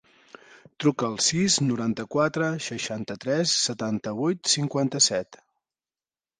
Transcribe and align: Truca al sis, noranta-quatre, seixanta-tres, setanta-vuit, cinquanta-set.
Truca 0.83 1.05
al 1.07 1.17
sis, 1.25 1.57
noranta-quatre, 1.65 2.49
seixanta-tres, 2.69 3.55
setanta-vuit, 3.69 4.53
cinquanta-set. 4.59 5.43